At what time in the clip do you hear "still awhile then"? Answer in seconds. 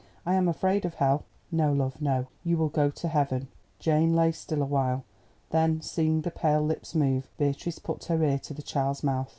4.31-5.79